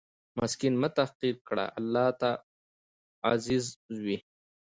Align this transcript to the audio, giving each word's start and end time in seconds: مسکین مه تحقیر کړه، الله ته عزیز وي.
مسکین 0.39 0.73
مه 0.81 0.89
تحقیر 0.97 1.35
کړه، 1.47 1.65
الله 1.79 2.07
ته 2.19 2.29
عزیز 3.31 3.65
وي. 4.03 4.17